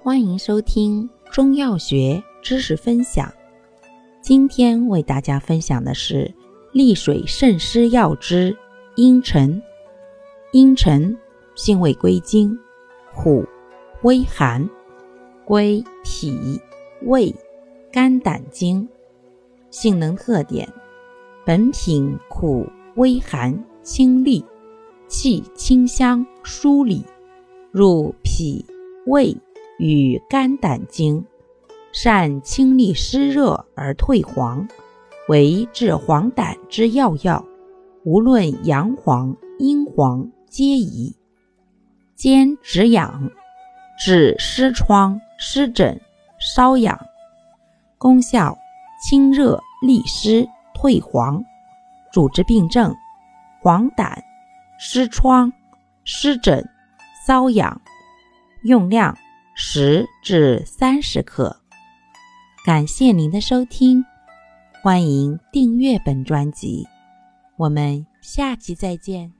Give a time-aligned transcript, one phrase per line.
[0.00, 3.32] 欢迎收听中药学知识分享。
[4.22, 6.32] 今天为大家分享的是
[6.72, 8.56] 利水渗湿药之
[8.94, 9.60] 茵陈。
[10.52, 11.18] 茵陈
[11.56, 12.56] 性味归经：
[13.12, 13.44] 苦、
[14.02, 14.70] 微寒，
[15.44, 16.60] 归脾、
[17.02, 17.34] 胃、
[17.90, 18.88] 肝胆经。
[19.70, 20.72] 性能特点：
[21.44, 24.44] 本品苦、微寒、清利，
[25.08, 27.04] 气清香疏理，
[27.72, 28.64] 入脾、
[29.06, 29.36] 胃。
[29.78, 31.24] 与肝胆经，
[31.92, 34.66] 善清利湿热而退黄，
[35.28, 37.44] 为治黄疸之要药。
[38.04, 41.14] 无论阳黄、阴黄皆宜。
[42.14, 43.30] 兼止痒，
[44.04, 46.00] 治湿疮、湿疹、
[46.40, 46.98] 瘙痒。
[47.96, 48.56] 功效：
[49.02, 51.44] 清热利湿、退黄。
[52.12, 52.94] 主治病症：
[53.60, 54.16] 黄疸、
[54.78, 55.52] 湿疮、
[56.04, 56.68] 湿疹、
[57.26, 57.80] 瘙痒。
[58.64, 59.16] 用量。
[59.70, 61.54] 十至三十克。
[62.64, 64.02] 感谢您的收听，
[64.82, 66.86] 欢迎订阅本专辑，
[67.58, 69.30] 我们下期再见。